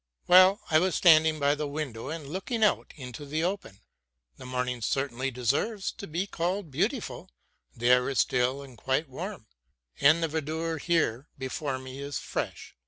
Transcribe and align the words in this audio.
Well, 0.25 0.61
I 0.71 0.79
was 0.79 0.95
standing 0.95 1.37
by 1.39 1.53
the 1.53 1.67
window 1.67 2.09
and 2.09 2.27
looking 2.27 2.63
out 2.63 2.91
into 2.95 3.23
the 3.23 3.43
open; 3.43 3.81
the 4.35 4.47
morning 4.47 4.81
certainly 4.81 5.29
deserves 5.29 5.91
to 5.91 6.07
be 6.07 6.25
called 6.25 6.71
beautiful, 6.71 7.29
the 7.75 7.89
air 7.91 8.09
is 8.09 8.17
still 8.17 8.63
and 8.63 8.75
quite 8.79 9.07
warm, 9.07 9.45
and 9.99 10.23
the 10.23 10.27
verdure 10.27 10.79
here 10.81 11.27
before 11.37 11.77
me 11.77 11.99
is 11.99 12.17
fresh. 12.17 12.75